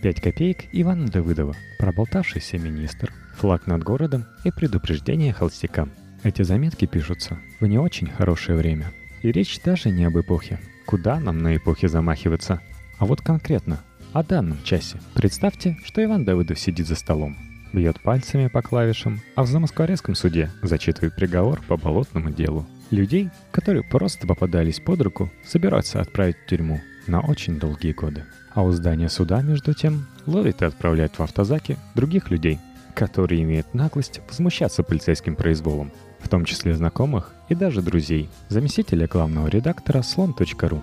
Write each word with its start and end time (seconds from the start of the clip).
Пять 0.00 0.20
копеек 0.20 0.66
Ивана 0.70 1.08
Давыдова, 1.08 1.56
проболтавшийся 1.80 2.56
министр, 2.56 3.12
флаг 3.34 3.66
над 3.66 3.82
городом 3.82 4.26
и 4.44 4.52
предупреждение 4.52 5.32
холстякам. 5.32 5.90
Эти 6.22 6.42
заметки 6.42 6.84
пишутся 6.84 7.38
в 7.58 7.66
не 7.66 7.78
очень 7.78 8.06
хорошее 8.08 8.56
время. 8.56 8.92
И 9.22 9.32
речь 9.32 9.60
даже 9.60 9.90
не 9.90 10.04
об 10.04 10.16
эпохе. 10.16 10.60
Куда 10.86 11.18
нам 11.18 11.38
на 11.38 11.56
эпохе 11.56 11.88
замахиваться? 11.88 12.60
А 12.98 13.06
вот 13.06 13.22
конкретно, 13.22 13.80
о 14.12 14.22
данном 14.22 14.58
часе. 14.62 15.00
Представьте, 15.14 15.76
что 15.84 16.02
Иван 16.04 16.24
Давыдов 16.24 16.60
сидит 16.60 16.86
за 16.86 16.94
столом, 16.94 17.36
бьет 17.72 18.00
пальцами 18.00 18.46
по 18.46 18.62
клавишам, 18.62 19.20
а 19.34 19.42
в 19.42 19.48
Замоскворецком 19.48 20.14
суде 20.14 20.48
зачитывает 20.62 21.16
приговор 21.16 21.60
по 21.66 21.76
болотному 21.76 22.30
делу. 22.30 22.68
Людей, 22.92 23.30
которые 23.50 23.82
просто 23.82 24.28
попадались 24.28 24.78
под 24.78 25.00
руку, 25.02 25.32
собираются 25.44 26.00
отправить 26.00 26.36
в 26.36 26.46
тюрьму 26.46 26.80
на 27.08 27.20
очень 27.20 27.58
долгие 27.58 27.92
годы. 27.92 28.24
А 28.54 28.62
у 28.62 28.70
здания 28.72 29.08
суда, 29.08 29.42
между 29.42 29.74
тем, 29.74 30.06
ловит 30.26 30.62
и 30.62 30.64
отправляет 30.64 31.18
в 31.18 31.22
автозаки 31.22 31.76
других 31.94 32.30
людей, 32.30 32.58
которые 32.94 33.42
имеют 33.42 33.74
наглость 33.74 34.20
возмущаться 34.28 34.82
полицейским 34.82 35.36
произволом, 35.36 35.92
в 36.20 36.28
том 36.28 36.44
числе 36.44 36.74
знакомых 36.74 37.32
и 37.48 37.54
даже 37.54 37.82
друзей, 37.82 38.28
заместителя 38.48 39.06
главного 39.06 39.48
редактора 39.48 40.02
слон.ру. 40.02 40.82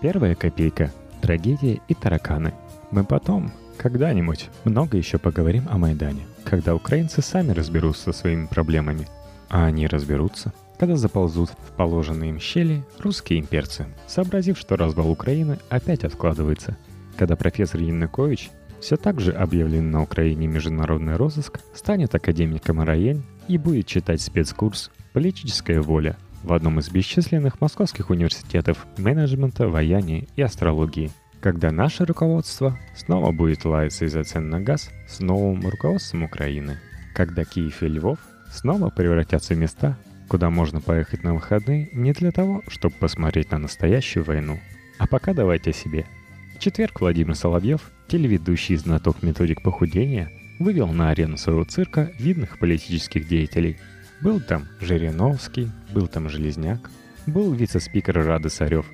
Первая 0.00 0.34
копейка– 0.34 0.92
трагедия 1.20 1.80
и 1.88 1.94
тараканы. 1.94 2.52
Мы 2.90 3.04
потом, 3.04 3.52
когда-нибудь, 3.78 4.50
много 4.64 4.96
еще 4.96 5.18
поговорим 5.18 5.66
о 5.70 5.78
Майдане, 5.78 6.26
когда 6.44 6.74
украинцы 6.74 7.22
сами 7.22 7.52
разберутся 7.52 8.12
со 8.12 8.18
своими 8.20 8.46
проблемами. 8.46 9.08
А 9.48 9.66
они 9.66 9.86
разберутся– 9.86 10.52
когда 10.78 10.96
заползут 10.96 11.50
в 11.50 11.72
положенные 11.76 12.30
им 12.30 12.40
щели 12.40 12.82
русские 12.98 13.40
имперцы, 13.40 13.86
сообразив, 14.06 14.58
что 14.58 14.76
развал 14.76 15.10
Украины 15.10 15.58
опять 15.68 16.04
откладывается, 16.04 16.76
когда 17.16 17.36
профессор 17.36 17.80
Янукович, 17.80 18.50
все 18.80 18.96
так 18.96 19.20
же 19.20 19.32
объявленный 19.32 19.90
на 19.90 20.02
Украине 20.02 20.46
международный 20.46 21.16
розыск, 21.16 21.60
станет 21.74 22.14
академиком 22.14 22.82
РАЕН 22.82 23.22
и 23.48 23.58
будет 23.58 23.86
читать 23.86 24.20
спецкурс 24.20 24.90
«Политическая 25.12 25.80
воля» 25.80 26.16
в 26.42 26.52
одном 26.52 26.78
из 26.78 26.90
бесчисленных 26.90 27.60
московских 27.60 28.10
университетов 28.10 28.86
менеджмента, 28.98 29.66
вояния 29.68 30.26
и 30.36 30.42
астрологии, 30.42 31.10
когда 31.40 31.72
наше 31.72 32.04
руководство 32.04 32.78
снова 32.94 33.32
будет 33.32 33.64
лаяться 33.64 34.04
из-за 34.04 34.24
цен 34.24 34.50
на 34.50 34.60
газ 34.60 34.90
с 35.08 35.20
новым 35.20 35.66
руководством 35.66 36.24
Украины, 36.24 36.78
когда 37.14 37.44
Киев 37.44 37.82
и 37.82 37.88
Львов 37.88 38.18
снова 38.52 38.90
превратятся 38.90 39.54
в 39.54 39.58
места, 39.58 39.96
куда 40.28 40.50
можно 40.50 40.80
поехать 40.80 41.22
на 41.22 41.34
выходные 41.34 41.88
не 41.92 42.12
для 42.12 42.32
того, 42.32 42.62
чтобы 42.68 42.94
посмотреть 42.98 43.50
на 43.50 43.58
настоящую 43.58 44.24
войну. 44.24 44.60
А 44.98 45.06
пока 45.06 45.34
давайте 45.34 45.70
о 45.70 45.74
себе. 45.74 46.06
В 46.54 46.58
четверг 46.58 47.00
Владимир 47.00 47.34
Соловьев, 47.34 47.90
телеведущий 48.08 48.76
знаток 48.76 49.22
методик 49.22 49.62
похудения, 49.62 50.30
вывел 50.58 50.88
на 50.88 51.10
арену 51.10 51.36
своего 51.36 51.64
цирка 51.64 52.12
видных 52.18 52.58
политических 52.58 53.28
деятелей. 53.28 53.78
Был 54.22 54.40
там 54.40 54.66
Жириновский, 54.80 55.70
был 55.92 56.06
там 56.06 56.30
Железняк, 56.30 56.90
был 57.26 57.52
вице-спикер 57.52 58.24
Рады 58.24 58.48
Сарев, 58.48 58.86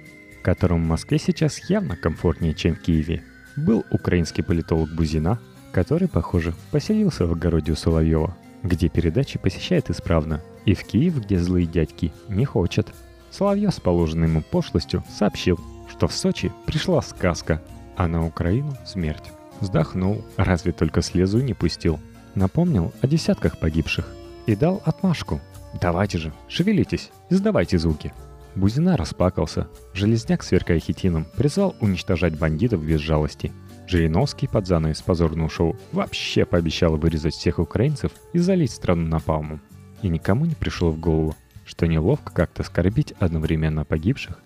которому 0.42 0.84
в 0.84 0.89
Москве 0.89 1.19
сейчас 1.19 1.70
явно 1.70 1.96
комфортнее, 1.96 2.55
чем 2.55 2.74
в 2.74 2.80
Киеве. 2.80 3.22
Был 3.55 3.84
украинский 3.91 4.42
политолог 4.42 4.92
Бузина, 4.92 5.39
который, 5.70 6.08
похоже, 6.08 6.55
поселился 6.72 7.27
в 7.27 7.33
огороде 7.33 7.72
у 7.72 7.77
Соловьева, 7.77 8.36
где 8.64 8.89
передачи 8.89 9.39
посещает 9.39 9.89
исправно– 9.89 10.42
и 10.64 10.74
в 10.74 10.84
Киев, 10.84 11.20
где 11.20 11.38
злые 11.38 11.66
дядьки, 11.66 12.12
не 12.28 12.44
хочет. 12.44 12.92
Соловьев 13.30 13.74
с 13.74 13.80
положенной 13.80 14.28
ему 14.28 14.42
пошлостью 14.42 15.05
сообщил, 15.10 15.58
что 15.88 16.06
в 16.06 16.12
Сочи 16.12 16.52
пришла 16.66 17.00
сказка, 17.02 17.62
а 17.96 18.06
на 18.06 18.27
Украину 18.27 18.77
смерть. 18.84 19.30
Вздохнул, 19.60 20.24
разве 20.36 20.72
только 20.72 21.02
слезу 21.02 21.40
не 21.40 21.55
пустил. 21.55 21.98
Напомнил 22.34 22.92
о 23.00 23.06
десятках 23.06 23.58
погибших 23.58 24.08
и 24.46 24.56
дал 24.56 24.83
отмашку. 24.84 25.40
«Давайте 25.80 26.18
же, 26.18 26.33
шевелитесь, 26.48 27.11
издавайте 27.30 27.78
звуки». 27.78 28.12
Бузина 28.55 28.98
расплакался. 28.98 29.68
Железняк, 29.95 30.42
сверкая 30.42 30.78
хитином, 30.78 31.27
призвал 31.36 31.74
уничтожать 31.80 32.39
бандитов 32.39 32.84
без 32.84 33.01
жалости. 33.01 33.51
Жириновский 33.86 34.46
под 34.46 34.67
занавес 34.67 35.01
позорного 35.01 35.48
шоу 35.48 35.77
вообще 35.92 36.45
пообещал 36.45 36.96
вырезать 36.96 37.34
всех 37.34 37.58
украинцев 37.58 38.12
и 38.34 38.39
залить 38.39 38.70
страну 38.70 39.06
напалмом 39.06 39.62
и 40.02 40.08
никому 40.08 40.45
не 40.45 40.55
пришло 40.55 40.90
в 40.90 40.98
голову, 40.98 41.35
что 41.64 41.86
неловко 41.86 42.33
как-то 42.33 42.63
скорбить 42.63 43.14
одновременно 43.18 43.85
погибших 43.85 44.39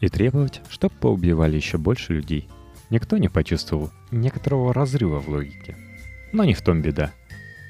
и 0.00 0.08
требовать, 0.08 0.60
чтобы 0.68 0.94
поубивали 1.00 1.56
еще 1.56 1.78
больше 1.78 2.14
людей. 2.14 2.48
Никто 2.90 3.16
не 3.16 3.28
почувствовал 3.28 3.90
некоторого 4.10 4.74
разрыва 4.74 5.20
в 5.20 5.28
логике. 5.28 5.76
Но 6.32 6.44
не 6.44 6.54
в 6.54 6.62
том 6.62 6.82
беда. 6.82 7.12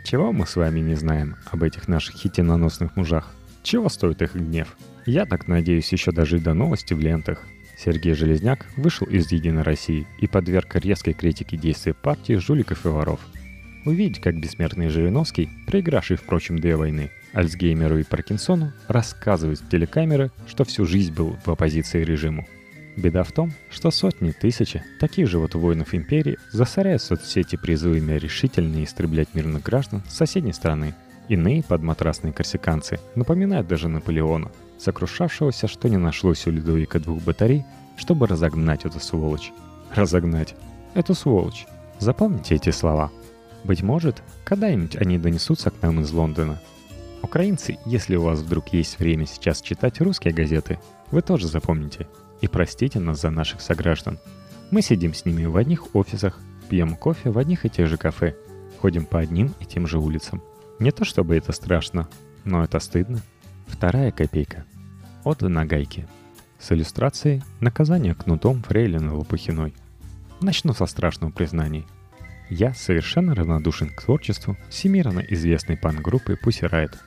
Чего 0.05 0.33
мы 0.33 0.47
с 0.47 0.57
вами 0.57 0.81
не 0.81 0.95
знаем 0.95 1.37
об 1.51 1.63
этих 1.63 1.89
наших 1.89 2.17
хитиноносных 2.17 2.97
мужах? 2.97 3.35
Чего 3.63 3.89
стоит 3.89 4.21
их 4.21 4.35
гнев? 4.35 4.77
Я 5.07 5.25
так 5.27 5.49
надеюсь 5.49 5.93
еще 5.93 6.13
дожить 6.13 6.43
до 6.43 6.55
новости 6.55 6.93
в 6.95 7.01
лентах. 7.01 7.47
Сергей 7.77 8.15
Железняк 8.15 8.67
вышел 8.77 9.07
из 9.07 9.31
«Единой 9.33 9.63
России» 9.63 10.07
и 10.19 10.27
подверг 10.27 10.77
резкой 10.77 11.13
критике 11.15 11.57
действия 11.57 11.95
партии 11.95 12.35
жуликов 12.35 12.85
и 12.85 12.89
воров. 12.89 13.21
Увидеть, 13.85 14.21
как 14.21 14.39
бессмертный 14.39 14.89
Жириновский, 14.89 15.51
проигравший, 15.67 16.17
впрочем, 16.17 16.59
две 16.59 16.77
войны, 16.77 17.11
Альцгеймеру 17.35 17.99
и 17.99 18.03
Паркинсону 18.03 18.73
рассказывают 18.89 19.61
в 19.61 19.69
телекамеры, 19.69 20.31
что 20.47 20.65
всю 20.65 20.87
жизнь 20.87 21.13
был 21.13 21.37
в 21.45 21.51
оппозиции 21.51 22.03
режиму. 22.03 22.47
Беда 22.97 23.25
в 23.25 23.33
том, 23.33 23.53
что 23.71 23.91
сотни, 23.91 24.31
тысячи 24.31 24.83
таких 25.01 25.29
же 25.29 25.39
вот 25.39 25.55
воинов 25.55 25.95
империи 25.95 26.39
засоряют 26.53 27.03
соцсети 27.03 27.57
призывами 27.57 28.13
решительно 28.13 28.83
истреблять 28.85 29.35
мирных 29.35 29.65
граждан 29.65 30.03
с 30.09 30.15
соседней 30.15 30.53
стороны. 30.53 30.95
Иные 31.29 31.63
подматрасные 31.63 32.33
корсиканцы 32.33 33.01
напоминают 33.17 33.67
даже 33.67 33.89
Наполеона, 33.89 34.53
сокрушавшегося, 34.79 35.67
что 35.67 35.89
не 35.89 35.97
нашлось 35.97 36.47
у 36.47 36.51
Людовика 36.51 36.99
двух 37.01 37.23
батарей, 37.23 37.65
чтобы 37.97 38.27
разогнать 38.27 38.85
эту 38.85 39.01
сволочь. 39.01 39.53
Разогнать. 39.95 40.55
Эту 40.95 41.15
сволочь. 41.15 41.67
Запомните 41.99 42.55
эти 42.55 42.71
слова. 42.71 43.11
Быть 43.65 43.83
может, 43.83 44.23
когда-нибудь 44.45 44.97
они 44.97 45.19
донесутся 45.19 45.71
к 45.71 45.83
нам 45.83 46.01
из 46.01 46.13
Лондона– 46.13 46.61
Украинцы, 47.25 47.79
если 47.87 48.17
у 48.17 48.23
вас 48.25 48.41
вдруг 48.41 48.69
есть 48.75 48.99
время 48.99 49.25
сейчас 49.25 49.63
читать 49.63 49.99
русские 50.03 50.35
газеты, 50.35 50.79
вы 51.11 51.23
тоже 51.23 51.49
запомните. 51.49 52.07
И 52.43 52.49
простите 52.49 53.01
нас 53.01 53.23
за 53.23 53.31
наших 53.31 53.63
сограждан. 53.63 54.19
Мы 54.71 54.83
сидим 54.83 55.15
с 55.15 55.25
ними 55.25 55.47
в 55.47 55.57
одних 55.57 55.95
офисах, 55.95 56.39
пьем 56.69 56.95
кофе 56.97 57.31
в 57.31 57.39
одних 57.39 57.65
и 57.65 57.71
тех 57.71 57.89
же 57.89 57.97
кафе, 57.97 58.37
ходим 58.79 59.07
по 59.07 59.21
одним 59.21 59.55
и 59.59 59.65
тем 59.65 59.87
же 59.87 59.99
улицам. 59.99 60.43
Не 60.79 60.91
то 60.91 61.07
чтобы 61.07 61.35
это 61.35 61.53
страшно, 61.53 62.11
но 62.45 62.63
это 62.63 62.79
стыдно. 62.79 63.23
Вторая 63.69 64.13
копейка. 64.13 64.67
От 65.25 65.41
Нагайки. 65.41 66.07
С 66.59 66.73
иллюстрацией 66.73 67.43
«Наказание 67.61 68.15
кнутом 68.15 68.63
Фрейлина 68.63 69.17
Лопухиной». 69.17 69.73
Начну 70.43 70.75
со 70.75 70.85
страшного 70.85 71.31
признания. 71.31 71.85
Я 72.57 72.73
совершенно 72.73 73.35
равнодушен 73.35 73.89
к 73.89 74.03
творчеству 74.03 74.57
всемирно 74.69 75.19
известной 75.21 75.77
пан-группы 75.77 76.39
Pussy 76.41 76.71
Riot– 76.71 76.95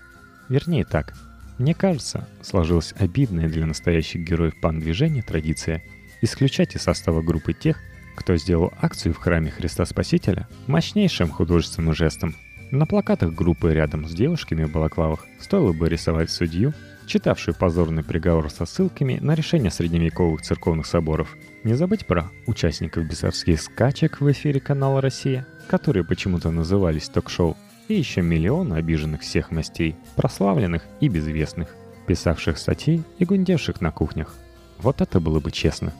Вернее 0.49 0.85
так. 0.85 1.13
Мне 1.57 1.73
кажется, 1.73 2.27
сложилась 2.41 2.93
обидная 2.97 3.49
для 3.49 3.65
настоящих 3.65 4.21
героев 4.21 4.59
пан-движения 4.61 5.21
традиция 5.21 5.83
исключать 6.21 6.75
из 6.75 6.83
состава 6.83 7.21
группы 7.21 7.53
тех, 7.53 7.79
кто 8.15 8.35
сделал 8.37 8.73
акцию 8.81 9.13
в 9.13 9.17
храме 9.17 9.51
Христа 9.51 9.85
Спасителя 9.85 10.47
мощнейшим 10.67 11.29
художественным 11.29 11.93
жестом. 11.93 12.35
На 12.71 12.85
плакатах 12.85 13.33
группы 13.33 13.73
рядом 13.73 14.07
с 14.07 14.13
девушками 14.13 14.65
в 14.65 14.71
балаклавах 14.71 15.25
стоило 15.39 15.73
бы 15.73 15.89
рисовать 15.89 16.29
судью, 16.29 16.73
читавшую 17.07 17.55
позорный 17.55 18.03
приговор 18.03 18.51
со 18.51 18.65
ссылками 18.65 19.17
на 19.21 19.33
решение 19.33 19.71
средневековых 19.71 20.41
церковных 20.41 20.85
соборов. 20.85 21.35
Не 21.63 21.73
забыть 21.73 22.05
про 22.05 22.29
участников 22.45 23.05
бесовских 23.05 23.61
скачек 23.61 24.19
в 24.19 24.31
эфире 24.31 24.59
канала 24.59 25.01
«Россия», 25.01 25.47
которые 25.67 26.03
почему-то 26.03 26.51
назывались 26.51 27.09
ток-шоу, 27.09 27.55
и 27.87 27.93
еще 27.95 28.21
миллион 28.21 28.73
обиженных 28.73 29.21
всех 29.21 29.49
мастей, 29.49 29.95
прославленных 30.17 30.83
и 30.99 31.07
безвестных, 31.07 31.73
писавших 32.05 32.57
статей 32.57 33.01
и 33.17 33.25
гундевших 33.25 33.79
на 33.79 33.91
кухнях. 33.91 34.35
Вот 34.79 34.99
это 35.01 35.21
было 35.21 35.39
бы 35.39 35.51
честно. 35.51 35.93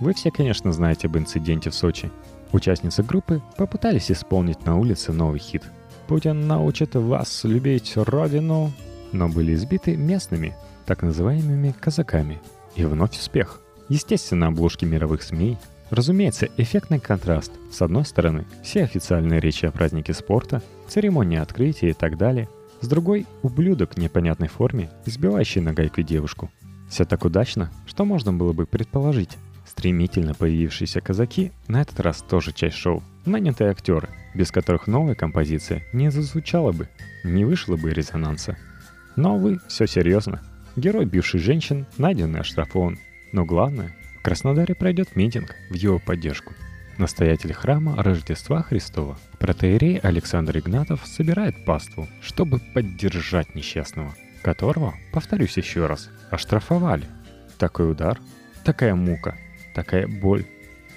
Вы 0.00 0.12
все, 0.12 0.30
конечно, 0.30 0.72
знаете 0.72 1.06
об 1.06 1.16
инциденте 1.16 1.70
в 1.70 1.74
Сочи. 1.74 2.10
Участницы 2.52 3.02
группы 3.02 3.40
попытались 3.56 4.10
исполнить 4.10 4.66
на 4.66 4.76
улице 4.76 5.12
новый 5.12 5.40
хит. 5.40 5.62
«Путин 6.06 6.46
научит 6.46 6.94
вас 6.94 7.44
любить 7.44 7.92
Родину», 7.96 8.72
но 9.12 9.28
были 9.28 9.54
избиты 9.54 9.96
местными, 9.96 10.56
так 10.86 11.02
называемыми 11.02 11.74
казаками. 11.78 12.40
И 12.74 12.84
вновь 12.84 13.18
успех. 13.18 13.60
Естественно, 13.88 14.48
обложки 14.48 14.84
мировых 14.84 15.22
СМИ 15.22 15.58
Разумеется, 15.92 16.48
эффектный 16.56 17.00
контраст. 17.00 17.52
С 17.70 17.82
одной 17.82 18.06
стороны, 18.06 18.46
все 18.62 18.84
официальные 18.84 19.40
речи 19.40 19.66
о 19.66 19.70
празднике 19.70 20.14
спорта, 20.14 20.62
церемонии 20.88 21.36
открытия 21.38 21.90
и 21.90 21.92
так 21.92 22.16
далее. 22.16 22.48
С 22.80 22.88
другой– 22.88 23.26
ублюдок 23.42 23.92
в 23.92 23.98
непонятной 23.98 24.48
форме, 24.48 24.88
избивающий 25.04 25.60
на 25.60 25.74
гайку 25.74 26.00
девушку. 26.00 26.50
Все 26.88 27.04
так 27.04 27.26
удачно, 27.26 27.70
что 27.84 28.06
можно 28.06 28.32
было 28.32 28.54
бы 28.54 28.64
предположить. 28.64 29.36
Стремительно 29.66 30.32
появившиеся 30.32 31.02
казаки 31.02 31.52
на 31.68 31.82
этот 31.82 32.00
раз 32.00 32.22
тоже 32.22 32.54
часть 32.54 32.76
шоу. 32.76 33.02
нанятые 33.26 33.68
актеры, 33.68 34.08
без 34.34 34.50
которых 34.50 34.86
новая 34.86 35.14
композиция 35.14 35.82
не 35.92 36.10
зазвучала 36.10 36.72
бы, 36.72 36.88
не 37.22 37.44
вышло 37.44 37.76
бы 37.76 37.92
резонанса. 37.92 38.56
Но, 39.16 39.36
вы 39.36 39.60
все 39.68 39.86
серьезно. 39.86 40.40
Герой 40.76 41.04
бивший 41.04 41.40
женщин 41.40 41.86
найден 41.98 42.36
и 42.36 42.40
оштрафован. 42.40 42.98
Но 43.32 43.44
главное, 43.44 43.94
в 44.18 44.22
Краснодаре 44.22 44.74
пройдет 44.74 45.16
митинг 45.16 45.54
в 45.70 45.74
его 45.74 45.98
поддержку. 45.98 46.54
Настоятель 46.98 47.52
храма 47.52 48.00
Рождества 48.02 48.62
Христова, 48.62 49.18
протеерей 49.38 49.98
Александр 49.98 50.58
Игнатов 50.58 51.06
собирает 51.06 51.64
паству, 51.64 52.06
чтобы 52.20 52.60
поддержать 52.74 53.54
несчастного, 53.54 54.14
которого, 54.42 54.94
повторюсь 55.12 55.56
еще 55.56 55.86
раз, 55.86 56.10
оштрафовали. 56.30 57.06
Такой 57.58 57.90
удар, 57.90 58.20
такая 58.64 58.94
мука, 58.94 59.36
такая 59.74 60.06
боль. 60.06 60.44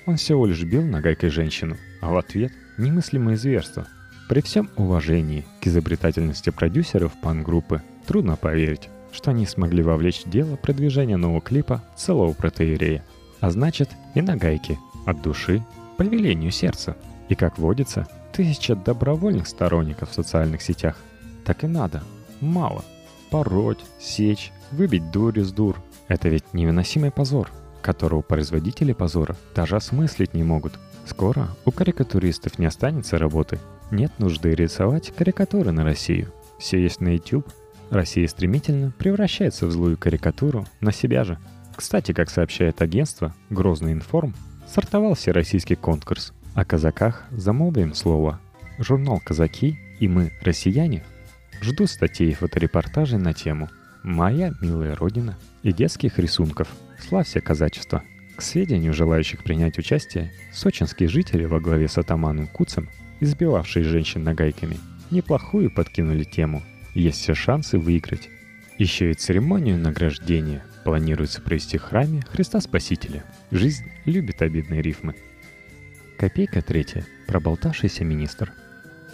Он 0.06 0.18
всего 0.18 0.46
лишь 0.46 0.64
бил 0.64 0.84
нагайкой 0.84 1.30
женщину, 1.30 1.78
а 2.02 2.12
в 2.12 2.18
ответ 2.18 2.52
немыслимое 2.78 3.38
зверство. 3.38 3.88
При 4.28 4.42
всем 4.42 4.70
уважении 4.76 5.46
к 5.62 5.68
изобретательности 5.68 6.50
продюсеров 6.50 7.14
пан-группы, 7.22 7.82
трудно 8.06 8.36
поверить, 8.36 8.90
что 9.12 9.32
они 9.32 9.46
смогли 9.46 9.84
вовлечь 9.84 10.24
в 10.24 10.30
дело 10.30 10.56
продвижения 10.56 11.18
нового 11.18 11.42
клипа 11.42 11.84
целого 11.98 12.34
протеерея. 12.34 13.04
А 13.40 13.52
значит, 13.52 13.90
и 14.14 14.22
нагайки 14.22 14.78
от 15.06 15.22
души 15.22 15.64
по 15.98 16.04
велению 16.04 16.52
сердца. 16.52 16.96
И 17.30 17.36
как 17.36 17.58
водится, 17.58 18.08
тысяча 18.34 18.76
добровольных 18.76 19.48
сторонников 19.48 20.12
в 20.12 20.14
социальных 20.14 20.62
сетях. 20.62 20.98
Так 21.46 21.64
и 21.64 21.68
надо. 21.68 22.04
Мало. 22.42 22.84
Пороть, 23.32 23.84
сечь, 24.00 24.52
выбить 24.72 25.12
дурь 25.12 25.40
из 25.40 25.52
дур. 25.52 25.82
Это 26.08 26.30
ведь 26.30 26.54
невыносимый 26.54 27.12
позор, 27.12 27.52
которого 27.82 28.22
производители 28.22 28.94
позора 28.94 29.36
даже 29.56 29.76
осмыслить 29.76 30.34
не 30.34 30.44
могут. 30.44 30.74
Скоро 31.06 31.50
у 31.66 31.72
карикатуристов 31.72 32.60
не 32.60 32.66
останется 32.66 33.18
работы. 33.18 33.60
Нет 33.92 34.12
нужды 34.18 34.54
рисовать 34.56 35.14
карикатуры 35.16 35.72
на 35.72 35.84
Россию. 35.84 36.32
Все 36.60 36.82
есть 36.82 37.02
на 37.02 37.10
YouTube. 37.10 37.48
Россия 37.90 38.28
стремительно 38.28 38.92
превращается 38.98 39.68
в 39.68 39.72
злую 39.72 39.98
карикатуру 39.98 40.66
на 40.82 40.92
себя 40.92 41.24
же. 41.24 41.38
Кстати, 41.76 42.14
как 42.14 42.30
сообщает 42.30 42.82
агентство 42.82 43.34
«Грозный 43.50 43.94
информ», 43.94 44.34
Стартовал 44.68 45.14
всероссийский 45.14 45.76
конкурс. 45.76 46.34
О 46.54 46.66
казаках 46.66 47.24
замолвим 47.32 47.94
слово. 47.94 48.40
Журнал 48.80 49.22
«Казаки» 49.24 49.78
и 50.00 50.08
мы, 50.08 50.32
россияне, 50.42 51.04
жду 51.62 51.88
статей 51.88 52.32
и 52.32 52.34
фоторепортажей 52.34 53.20
на 53.20 53.34
тему 53.34 53.70
«Моя 54.04 54.54
милая 54.62 54.96
родина» 54.96 55.38
и 55.64 55.72
детских 55.72 56.20
рисунков 56.20 56.68
«Славься 57.00 57.42
казачество». 57.42 58.04
К 58.36 58.42
сведению 58.42 58.94
желающих 58.94 59.44
принять 59.44 59.78
участие, 59.78 60.34
сочинские 60.52 61.08
жители 61.08 61.46
во 61.46 61.62
главе 61.62 61.88
с 61.88 61.98
атаманом 61.98 62.48
Куцем, 62.48 62.90
избивавшие 63.22 63.86
женщин 63.86 64.24
нагайками, 64.24 64.78
неплохую 65.10 65.74
подкинули 65.74 66.26
тему. 66.26 66.62
Есть 66.96 67.22
все 67.22 67.36
шансы 67.36 67.78
выиграть. 67.78 68.30
Еще 68.80 69.12
и 69.12 69.14
церемонию 69.14 69.78
награждения 69.78 70.66
планируется 70.84 71.42
провести 71.42 71.78
в 71.78 71.84
храме 71.84 72.24
Христа 72.32 72.60
Спасителя– 72.60 73.24
Жизнь 73.52 73.86
любит 74.06 74.42
обидные 74.42 74.82
рифмы. 74.82 75.16
Копейка 76.18 76.62
третья. 76.62 77.06
Проболтавшийся 77.28 78.04
министр. 78.04 78.52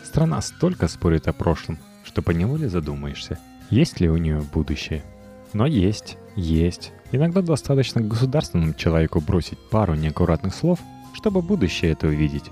Страна 0.04 0.42
столько 0.42 0.88
спорит 0.88 1.28
о 1.28 1.33
прошлом, 1.33 1.78
что 2.04 2.22
поневоле 2.22 2.69
задумаешься, 2.69 3.38
есть 3.69 4.00
ли 4.00 4.10
у 4.10 4.18
нее 4.18 4.42
будущее. 4.54 5.04
Но 5.54 5.66
есть, 5.68 6.18
есть. 6.36 6.94
Иногда 7.12 7.42
достаточно 7.42 8.01
государственному 8.01 8.74
человеку 8.74 9.19
бросить 9.19 9.60
пару 9.69 9.95
неаккуратных 9.95 10.56
слов, 10.56 10.80
чтобы 11.13 11.42
будущее 11.42 11.92
это 11.92 12.07
увидеть. 12.07 12.45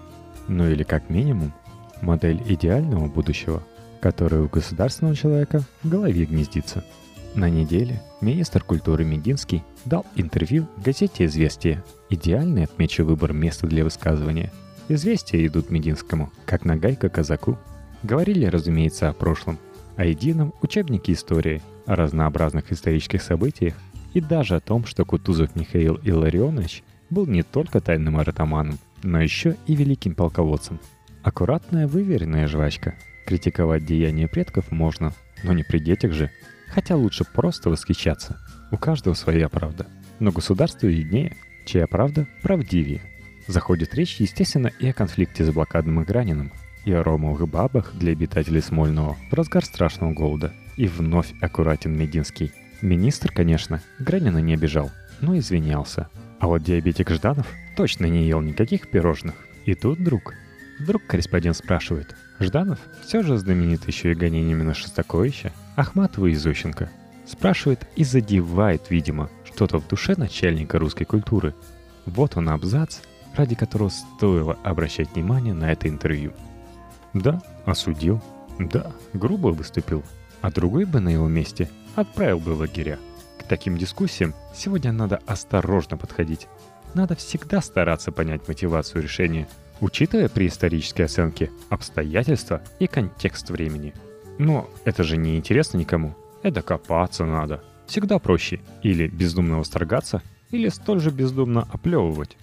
Ну 0.47 0.69
или 0.69 0.83
как 0.83 1.09
минимум, 1.09 1.53
модель 2.01 2.43
идеального 2.45 3.07
будущего, 3.07 3.63
которая 3.99 4.41
у 4.41 4.47
государственного 4.47 5.15
человека 5.15 5.63
в 5.83 5.89
голове 5.89 6.25
гнездится– 6.25 6.83
на 7.35 7.47
неделе 7.49 8.01
министр 8.21 8.63
культуры 8.63 9.05
Мединский 9.05 9.63
дал 9.85 10.05
интервью 10.15 10.67
газете 10.83 11.25
«Известия». 11.25 11.83
Идеальный, 12.09 12.63
отмечу, 12.63 13.05
выбор 13.05 13.33
места 13.33 13.67
для 13.67 13.83
высказывания. 13.83 14.51
Известия 14.87 15.45
идут 15.45 15.69
Мединскому, 15.69 16.31
как 16.45 16.65
нагайка 16.65 17.07
казаку. 17.07 17.57
Говорили, 18.01 18.45
разумеется, 18.45 19.09
о 19.09 19.13
прошлом, 19.13 19.59
о 19.95 20.05
едином 20.05 20.53
учебнике 20.61 21.13
истории, 21.13 21.61
о 21.85 21.95
разнообразных 21.95 22.71
исторических 22.71 23.21
событиях 23.21 23.75
и 24.13 24.21
даже 24.21 24.55
о 24.55 24.59
том, 24.59 24.85
что 24.85 25.05
Кутузов 25.05 25.55
Михаил 25.55 25.99
Илларионович 26.03 26.83
был 27.11 27.27
не 27.27 27.43
только 27.43 27.79
тайным 27.79 28.17
аратаманом, 28.17 28.79
но 29.03 29.21
еще 29.21 29.55
и 29.67 29.75
великим 29.75 30.15
полководцем. 30.15 30.79
Аккуратная, 31.21 31.87
выверенная 31.87 32.47
жвачка. 32.47 32.95
Критиковать 33.29 33.85
деяния 33.85 34.27
предков 34.27 34.71
можно, 34.71 35.13
но 35.43 35.53
не 35.53 35.63
при 35.63 35.79
детях 35.79 36.11
же– 36.11 36.29
Хотя 36.69 36.95
лучше 36.95 37.25
просто 37.25 37.69
восхищаться. 37.69 38.37
У 38.71 38.77
каждого 38.77 39.13
своя 39.15 39.49
правда. 39.49 39.87
Но 40.19 40.31
государству 40.31 40.87
виднее, 40.87 41.35
чья 41.65 41.87
правда 41.87 42.27
правдивее. 42.43 43.01
Заходит 43.47 43.95
речь, 43.95 44.17
естественно, 44.19 44.67
и 44.79 44.87
о 44.87 44.93
конфликте 44.93 45.43
с 45.43 45.49
блокадным 45.49 46.03
Играниным, 46.03 46.51
и 46.85 46.93
о 46.93 47.03
ромовых 47.03 47.47
бабах 47.47 47.93
для 47.95 48.11
обитателей 48.11 48.61
Смольного 48.61 49.17
в 49.31 49.33
разгар 49.33 49.65
страшного 49.65 50.13
голода. 50.13 50.53
И 50.77 50.87
вновь 50.87 51.33
аккуратен 51.41 51.97
Мединский. 51.97 52.51
Министр, 52.81 53.31
конечно, 53.31 53.81
Гранина 53.97 54.37
не 54.37 54.53
обижал, 54.53 54.91
но 55.21 55.37
извинялся. 55.37 56.09
А 56.39 56.47
вот 56.47 56.63
диабетик 56.63 57.09
Жданов 57.09 57.47
точно 57.75 58.05
не 58.05 58.27
ел 58.27 58.41
никаких 58.41 58.89
пирожных. 58.89 59.35
И 59.65 59.73
тут 59.73 59.99
вдруг... 59.99 60.35
Вдруг 60.79 61.05
корреспондент 61.05 61.57
спрашивает. 61.57 62.15
Жданов 62.39 62.79
все 63.05 63.21
же 63.21 63.37
знаменит 63.37 63.85
еще 63.87 64.11
и 64.11 64.15
гонениями 64.15 64.63
на 64.63 64.73
Шостаковича, 64.73 65.51
Ахматова 65.75 66.27
и 66.27 66.35
Зощенко. 66.35 66.89
Спрашивает 67.25 67.85
и 67.95 68.03
задевает, 68.03 68.89
видимо, 68.89 69.29
что-то 69.43 69.79
в 69.79 69.87
душе 69.87 70.15
начальника 70.17 70.79
русской 70.79 71.03
культуры. 71.03 71.53
Вот 72.05 72.37
он 72.37 72.49
абзац, 72.49 72.99
ради 73.35 73.55
которого 73.55 73.89
стоило 73.89 74.57
обращать 74.63 75.13
внимание 75.13 75.53
на 75.53 75.71
это 75.71 75.89
интервью. 75.89 76.33
Да, 77.13 77.41
осудил. 77.65 78.23
Да, 78.57 78.91
грубо 79.13 79.49
выступил. 79.49 80.03
А 80.41 80.51
другой 80.51 80.85
бы 80.85 80.99
на 80.99 81.09
его 81.09 81.27
месте 81.27 81.69
отправил 81.95 82.39
бы 82.39 82.55
в 82.55 82.59
лагеря. 82.59 82.97
К 83.37 83.43
таким 83.43 83.77
дискуссиям 83.77 84.33
сегодня 84.55 84.91
надо 84.91 85.19
осторожно 85.27 85.97
подходить. 85.97 86.47
Надо 86.93 87.15
всегда 87.15 87.61
стараться 87.61 88.11
понять 88.11 88.47
мотивацию 88.47 89.03
решения, 89.03 89.47
учитывая 89.81 90.29
при 90.29 90.47
исторической 90.47 91.03
оценке 91.03 91.49
обстоятельства 91.69 92.61
и 92.79 92.87
контекст 92.87 93.49
времени– 93.49 93.93
но 94.39 94.69
это 94.85 95.03
же 95.03 95.17
не 95.17 95.37
интересно 95.37 95.77
никому. 95.77 96.15
Это 96.41 96.63
копаться 96.63 97.25
надо. 97.25 97.61
Всегда 97.85 98.17
проще 98.19 98.61
или 98.81 99.07
бездумно 99.07 99.59
восторгаться, 99.59 100.23
или 100.49 100.69
столь 100.69 101.01
же 101.01 101.11
бездумно 101.11 101.67
оплевывать. 101.71 102.37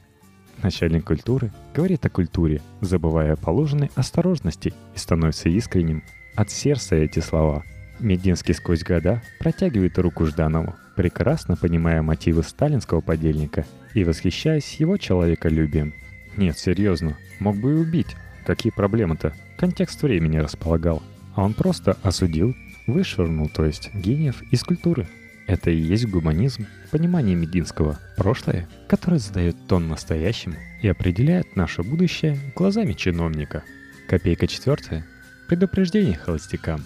Начальник 0.62 1.07
культуры 1.07 1.50
говорит 1.75 2.05
о 2.05 2.11
культуре, 2.11 2.61
забывая 2.83 3.33
о 3.33 3.37
положенной 3.37 3.90
осторожности 3.95 4.75
и 4.95 4.99
становится 4.99 5.49
искренним. 5.49 6.05
От 6.35 6.50
сердца 6.50 6.97
эти 6.97 7.21
слова. 7.21 7.64
Мединский 7.99 8.52
сквозь 8.52 8.85
года 8.85 9.23
протягивает 9.38 9.99
руку 9.99 10.26
Жданову, 10.26 10.75
прекрасно 10.97 11.57
понимая 11.57 12.02
мотивы 12.02 12.43
сталинского 12.43 13.00
подельника 13.00 13.64
и 13.95 14.05
восхищаясь 14.05 14.78
его 14.81 14.99
человеколюбием. 14.99 15.95
Нет, 16.37 16.59
серьезно, 16.59 17.16
мог 17.40 17.57
бы 17.57 17.73
и 17.73 17.75
убить. 17.75 18.16
Какие 18.45 18.73
проблемы-то? 18.73 19.35
Контекст 19.59 20.02
времени 20.02 20.37
располагал 20.37 21.02
а 21.37 21.45
он 21.45 21.52
просто 21.52 21.97
осудил, 22.02 22.57
вышвырнул, 22.87 23.49
то 23.49 23.64
есть, 23.64 23.95
гениев 23.95 24.43
из 24.50 24.64
культуры. 24.64 25.07
Это 25.47 25.71
и 25.71 25.76
есть 25.76 26.07
гуманизм, 26.07 26.66
понимание 26.90 27.37
Мединского 27.37 28.00
прошлое, 28.16 28.69
которое 28.88 29.19
задает 29.19 29.55
тон 29.69 29.87
настоящему 29.87 30.57
и 30.83 30.88
определяет 30.88 31.55
наше 31.55 31.83
будущее 31.83 32.38
глазами 32.57 32.95
чиновника. 32.95 33.62
Копейка 34.09 34.49
четвертая. 34.49 35.07
Предупреждение 35.47 36.16
холостякам. 36.16 36.83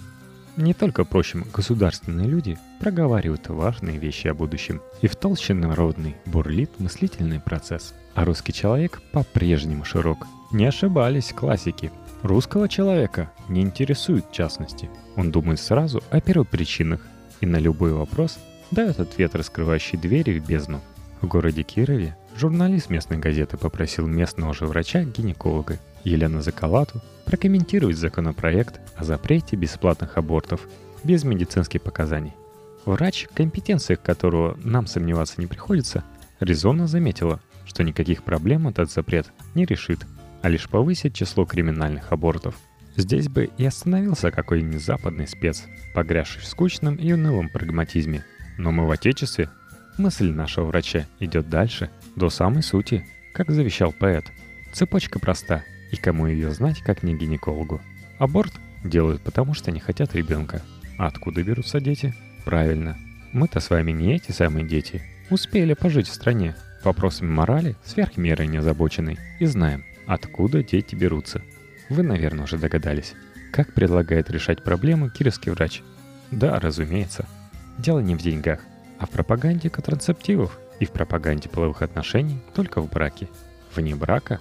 Не 0.56 0.74
только, 0.74 1.04
впрочем, 1.04 1.46
государственные 1.54 2.28
люди 2.28 2.58
проговаривают 2.80 3.48
важные 3.48 3.98
вещи 3.98 4.26
о 4.26 4.34
будущем, 4.34 4.82
и 5.00 5.06
в 5.06 5.16
толще 5.16 5.54
народный 5.54 6.16
бурлит 6.26 6.78
мыслительный 6.80 7.40
процесс. 7.40 7.94
А 8.14 8.24
русский 8.24 8.52
человек 8.52 9.00
по-прежнему 9.12 9.84
широк. 9.84 10.26
Не 10.52 10.66
ошибались 10.66 11.32
классики, 11.32 11.92
Русского 12.22 12.68
человека 12.68 13.30
не 13.48 13.62
интересует 13.62 14.30
частности. 14.30 14.90
Он 15.16 15.30
думает 15.30 15.58
сразу 15.58 16.02
о 16.10 16.20
первопричинах 16.20 17.00
и 17.40 17.46
на 17.46 17.56
любой 17.56 17.94
вопрос 17.94 18.38
дает 18.70 19.00
ответ, 19.00 19.34
раскрывающий 19.34 19.98
двери 19.98 20.38
в 20.38 20.46
бездну. 20.46 20.80
В 21.22 21.26
городе 21.26 21.62
Кирове 21.62 22.16
журналист 22.36 22.90
местной 22.90 23.16
газеты 23.16 23.56
попросил 23.56 24.06
местного 24.06 24.52
же 24.52 24.66
врача-гинеколога 24.66 25.78
Елену 26.04 26.42
Закалату 26.42 27.00
прокомментировать 27.24 27.96
законопроект 27.96 28.80
о 28.96 29.04
запрете 29.04 29.56
бесплатных 29.56 30.18
абортов 30.18 30.68
без 31.02 31.24
медицинских 31.24 31.80
показаний. 31.80 32.34
Врач, 32.84 33.28
компетенциях 33.32 34.02
которого 34.02 34.58
нам 34.62 34.86
сомневаться 34.86 35.40
не 35.40 35.46
приходится, 35.46 36.04
резонно 36.38 36.86
заметила, 36.86 37.40
что 37.70 37.82
никаких 37.82 38.22
проблем 38.24 38.68
этот 38.68 38.90
запрет 38.92 39.32
не 39.54 39.64
решит– 39.64 40.00
а 40.42 40.48
лишь 40.48 40.68
повысить 40.68 41.14
число 41.14 41.44
криминальных 41.44 42.12
абортов. 42.12 42.56
Здесь 42.96 43.28
бы 43.28 43.50
и 43.56 43.64
остановился 43.64 44.30
какой-нибудь 44.30 44.82
западный 44.82 45.28
спец, 45.28 45.64
погрязший 45.94 46.42
в 46.42 46.46
скучном 46.46 46.96
и 46.96 47.12
унылом 47.12 47.48
прагматизме. 47.48 48.24
Но 48.58 48.72
мы 48.72 48.86
в 48.86 48.90
Отечестве. 48.90 49.48
Мысль 49.96 50.30
нашего 50.30 50.66
врача 50.66 51.06
идет 51.18 51.48
дальше, 51.48 51.90
до 52.16 52.30
самой 52.30 52.62
сути, 52.62 53.06
как 53.32 53.50
завещал 53.50 53.92
поэт. 53.92 54.24
Цепочка 54.72 55.18
проста, 55.18 55.62
и 55.92 55.96
кому 55.96 56.26
ее 56.26 56.50
знать, 56.50 56.80
как 56.80 57.02
не 57.02 57.16
гинекологу. 57.16 57.80
Аборт 58.18 58.52
делают 58.84 59.22
потому, 59.22 59.54
что 59.54 59.70
не 59.70 59.80
хотят 59.80 60.14
ребенка. 60.14 60.62
А 60.98 61.06
откуда 61.06 61.42
берутся 61.42 61.80
дети? 61.80 62.14
Правильно. 62.44 62.96
Мы-то 63.32 63.60
с 63.60 63.70
вами 63.70 63.92
не 63.92 64.16
эти 64.16 64.32
самые 64.32 64.66
дети. 64.66 65.02
Успели 65.30 65.74
пожить 65.74 66.08
в 66.08 66.12
стране, 66.12 66.56
вопросами 66.82 67.30
морали 67.30 67.76
сверх 67.84 68.16
меры 68.16 68.48
не 68.48 68.58
озабочены 68.58 69.16
и 69.38 69.46
знаем, 69.46 69.84
откуда 70.06 70.64
дети 70.64 70.96
берутся. 70.96 71.40
Вы, 71.88 72.02
наверное, 72.02 72.44
уже 72.44 72.58
догадались. 72.58 73.14
Как 73.52 73.72
предлагает 73.72 74.28
решать 74.28 74.64
проблему 74.64 75.08
кировский 75.08 75.52
врач? 75.52 75.82
Да, 76.32 76.58
разумеется. 76.58 77.26
Дело 77.78 78.00
не 78.00 78.16
в 78.16 78.22
деньгах, 78.22 78.58
а 78.98 79.06
в 79.06 79.10
пропаганде 79.10 79.70
контрацептивов 79.70 80.58
и 80.80 80.84
в 80.84 80.90
пропаганде 80.90 81.48
половых 81.48 81.82
отношений 81.82 82.40
только 82.52 82.80
в 82.80 82.90
браке. 82.90 83.28
Вне 83.74 83.94
брака 83.94 84.40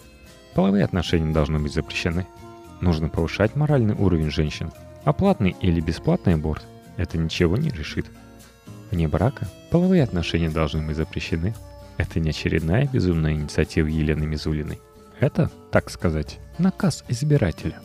половые 0.55 0.85
отношения 0.85 1.31
должны 1.31 1.59
быть 1.59 1.73
запрещены. 1.73 2.25
Нужно 2.81 3.09
повышать 3.09 3.55
моральный 3.55 3.93
уровень 3.93 4.31
женщин. 4.31 4.71
А 5.03 5.13
платный 5.13 5.55
или 5.61 5.81
бесплатный 5.81 6.33
аборт– 6.33 6.65
это 6.97 7.19
ничего 7.19 7.57
не 7.57 7.69
решит. 7.69 8.07
Вне 8.89 9.07
брака 9.07 9.47
половые 9.69 10.03
отношения 10.03 10.49
должны 10.49 10.85
быть 10.85 10.97
запрещены– 10.97 11.53
это 11.99 12.21
не 12.21 12.29
очередная 12.29 12.87
безумная 12.87 13.33
инициатива 13.33 13.87
Елены 13.87 14.25
Мизулиной. 14.25 14.79
Это, 15.19 15.51
так 15.69 15.89
сказать, 15.89 16.39
наказ 16.57 17.03
избирателя. 17.09 17.77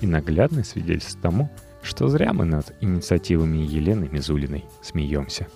И 0.00 0.06
наглядное 0.06 0.64
свидетельство 0.64 1.20
тому, 1.20 1.50
что 1.82 2.08
зря 2.08 2.32
мы 2.32 2.46
над 2.46 2.74
инициативами 2.80 3.58
Елены 3.58 4.08
Мизулиной 4.10 4.64
смеемся. 4.82 5.46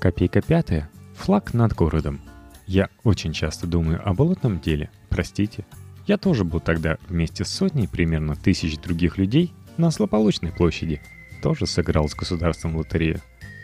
Копейка 0.00 0.42
пятая. 0.42 0.90
Флаг 1.14 1.54
над 1.54 1.74
городом. 1.74 2.20
Я 2.66 2.88
очень 3.04 3.32
часто 3.32 3.68
думаю 3.68 4.00
о 4.04 4.14
болотном 4.14 4.58
деле. 4.58 4.90
Простите. 5.08 5.64
Я 6.08 6.18
тоже 6.18 6.42
был 6.42 6.58
тогда 6.58 6.98
вместе 7.08 7.44
с 7.44 7.50
сотней 7.50 7.86
примерно 7.86 8.34
тысяч 8.34 8.78
других 8.78 9.16
людей 9.16 9.52
на 9.76 9.92
Злополучной 9.92 10.50
площади. 10.50 11.00
Тоже 11.40 11.68
сыграл 11.68 12.08
с 12.08 12.16
государством 12.16 12.74
лотерею. 12.74 13.20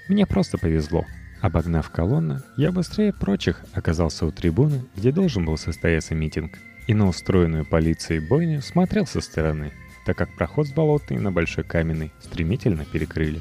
Мне 0.08 0.26
просто 0.26 0.58
повезло. 0.58 1.04
Обогнав 1.40 1.90
колонну, 1.90 2.40
я 2.56 2.72
быстрее 2.72 3.12
прочих 3.12 3.60
оказался 3.72 4.26
у 4.26 4.32
трибуны, 4.32 4.84
где 4.96 5.12
должен 5.12 5.44
был 5.44 5.56
состояться 5.56 6.14
митинг, 6.14 6.58
и 6.86 6.94
на 6.94 7.06
устроенную 7.06 7.64
полицией 7.64 8.20
бойню 8.20 8.60
смотрел 8.60 9.06
со 9.06 9.20
стороны, 9.20 9.72
так 10.04 10.16
как 10.16 10.34
проход 10.34 10.66
с 10.66 10.72
болотной 10.72 11.18
на 11.18 11.30
Большой 11.30 11.64
Каменный 11.64 12.12
стремительно 12.20 12.84
перекрыли. 12.84 13.40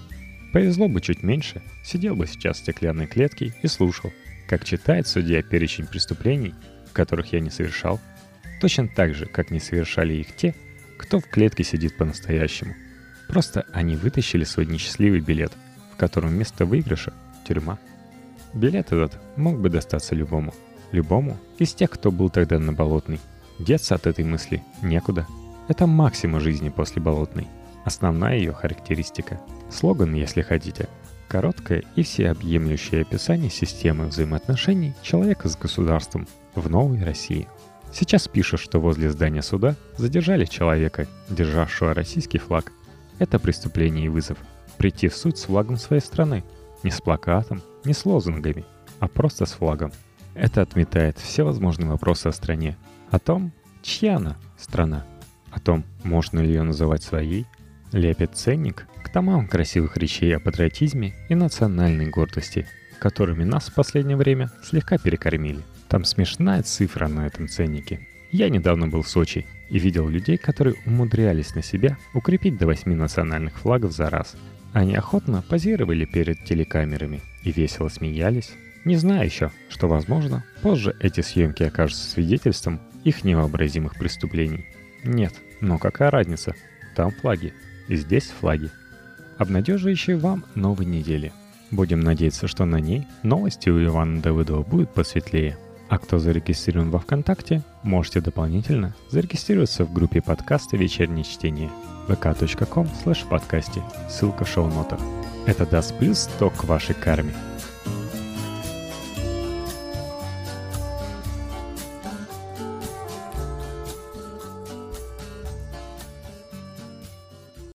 Повезло 0.53 0.87
бы 0.87 1.01
чуть 1.01 1.23
меньше, 1.23 1.61
сидел 1.83 2.15
бы 2.15 2.27
сейчас 2.27 2.57
в 2.57 2.59
стеклянной 2.61 3.07
клетке 3.07 3.53
и 3.61 3.67
слушал, 3.67 4.11
как 4.47 4.63
читает 4.63 5.07
судья 5.07 5.41
перечень 5.41 5.87
преступлений, 5.87 6.53
которых 6.97 7.31
я 7.31 7.39
не 7.39 7.51
совершал, 7.51 8.01
точно 8.59 8.87
так 8.87 9.13
же, 9.13 9.27
как 9.27 9.51
не 9.51 9.59
совершали 9.59 10.15
их 10.15 10.35
те, 10.35 10.55
кто 10.97 11.19
в 11.19 11.27
клетке 11.27 11.63
сидит 11.63 11.95
по-настоящему. 11.95 12.73
Просто 13.27 13.65
они 13.71 13.95
вытащили 13.95 14.43
свой 14.43 14.65
несчастливый 14.65 15.19
билет, 15.19 15.51
в 15.93 15.97
котором 15.97 16.29
вместо 16.29 16.65
выигрыша 16.65 17.13
тюрьма. 17.47 17.79
Билет 18.53 18.91
этот 18.91 19.19
мог 19.35 19.59
бы 19.59 19.69
достаться 19.69 20.15
любому. 20.15 20.53
Любому 20.91 21.37
из 21.57 21.73
тех, 21.73 21.89
кто 21.91 22.11
был 22.11 22.29
тогда 22.29 22.59
на 22.59 22.73
Болотной. 22.73 23.19
Деться 23.59 23.95
от 23.95 24.07
этой 24.07 24.23
мысли 24.23 24.63
некуда. 24.81 25.25
Это 25.67 25.87
максима 25.87 26.39
жизни 26.39 26.69
после 26.69 27.01
Болотной. 27.01 27.47
Основная 27.85 28.37
ее 28.37 28.53
характеристика. 28.53 29.39
Слоган, 29.69 30.13
если 30.13 30.41
хотите. 30.41 30.87
Короткое 31.27 31.83
и 31.95 32.03
всеобъемлющее 32.03 33.01
описание 33.01 33.49
системы 33.49 34.07
взаимоотношений 34.07 34.93
человека 35.01 35.49
с 35.49 35.57
государством 35.57 36.27
в 36.55 36.69
новой 36.69 37.03
России. 37.03 37.47
Сейчас 37.93 38.27
пишут, 38.27 38.59
что 38.61 38.79
возле 38.79 39.09
здания 39.09 39.41
суда 39.41 39.75
задержали 39.97 40.45
человека, 40.45 41.07
державшего 41.29 41.93
российский 41.93 42.37
флаг. 42.37 42.71
Это 43.19 43.39
преступление 43.39 44.05
и 44.05 44.09
вызов. 44.09 44.37
Прийти 44.77 45.07
в 45.07 45.15
суд 45.15 45.37
с 45.37 45.45
флагом 45.45 45.77
своей 45.77 46.01
страны– 46.01 46.43
не 46.87 46.91
с 46.91 47.01
плакатом, 47.01 47.61
не 47.83 47.93
с 47.93 48.05
лозунгами, 48.05 48.63
а 49.01 49.09
просто 49.09 49.45
с 49.45 49.51
флагом. 49.51 49.91
Это 50.35 50.61
отметает 50.61 51.17
все 51.17 51.43
возможные 51.43 51.89
вопросы 51.89 52.27
о 52.27 52.31
стране. 52.31 52.77
О 53.11 53.19
том, 53.19 53.51
чья 53.81 54.15
она, 54.15 54.37
страна. 54.57 55.05
О 55.51 55.59
том, 55.59 55.83
можно 56.05 56.39
ли 56.39 56.47
ее 56.47 56.63
называть 56.63 57.03
своей. 57.03 57.45
Лепит 57.91 58.37
ценник 58.37 58.87
к 59.03 59.09
томам 59.09 59.49
красивых 59.49 59.97
речей 59.97 60.33
о 60.33 60.39
патриотизме 60.39 61.13
и 61.27 61.35
национальной 61.35 62.09
гордости, 62.09 62.65
которыми 62.99 63.43
нас 63.43 63.67
в 63.67 63.73
последнее 63.73 64.15
время 64.15 64.49
слегка 64.63 64.97
перекормили. 64.97 65.63
Там 65.89 66.05
смешная 66.05 66.63
цифра 66.63 67.09
на 67.09 67.27
этом 67.27 67.49
ценнике. 67.49 68.07
Я 68.31 68.49
недавно 68.49 68.87
был 68.87 69.01
в 69.01 69.09
Сочи 69.09 69.45
и 69.69 69.77
видел 69.77 70.07
людей, 70.07 70.37
которые 70.37 70.77
умудрялись 70.85 71.53
на 71.53 71.61
себя 71.61 71.97
укрепить 72.13 72.57
до 72.57 72.65
восьми 72.65 72.95
национальных 72.95 73.57
флагов 73.57 73.91
за 73.91 74.09
раз– 74.09 74.37
они 74.77 74.95
охотно 74.95 75.41
позировали 75.41 76.05
перед 76.05 76.43
телекамерами 76.43 77.21
и 77.41 77.51
весело 77.51 77.89
смеялись, 77.89 78.51
не 78.85 78.95
зная 78.95 79.25
еще, 79.25 79.51
что, 79.69 79.87
возможно, 79.87 80.43
позже 80.61 80.95
эти 80.99 81.21
съемки 81.21 81.63
окажутся 81.63 82.07
свидетельством 82.11 82.79
их 83.03 83.23
невообразимых 83.23 83.95
преступлений. 83.95 84.67
Нет, 85.03 85.33
но 85.61 85.79
какая 85.79 86.11
разница? 86.11 86.53
Там 86.95 87.09
флаги, 87.09 87.55
и 87.87 87.95
здесь 87.95 88.27
флаги. 88.27 88.69
Обнадеживающие 89.39 90.15
вам 90.15 90.45
новой 90.53 90.85
недели. 90.85 91.33
Будем 91.71 92.01
надеяться, 92.01 92.47
что 92.47 92.65
на 92.65 92.79
ней 92.79 93.07
новости 93.23 93.69
у 93.69 93.83
Ивана 93.83 94.21
Давыдова 94.21 94.61
будут 94.61 94.93
посветлее. 94.93 95.57
А 95.89 95.97
кто 95.97 96.19
зарегистрирован 96.19 96.91
во 96.91 96.99
ВКонтакте, 96.99 97.63
можете 97.87 98.21
дополнительно 98.21 98.93
зарегистрироваться 99.09 99.85
в 99.85 99.93
группе 99.93 100.21
подкаста 100.21 100.77
«Вечернее 100.77 101.23
чтение» 101.23 101.71
vk.com 102.07 102.87
слэш 103.01 103.23
подкасте, 103.23 103.81
ссылка 104.09 104.45
в 104.45 104.49
шоу-нотах. 104.49 104.99
Это 105.45 105.65
даст 105.65 105.97
плюс 105.97 106.19
100 106.19 106.49
к 106.51 106.63
вашей 106.65 106.93
карме– 106.93 107.33